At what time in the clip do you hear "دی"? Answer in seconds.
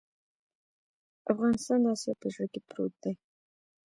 3.03-3.13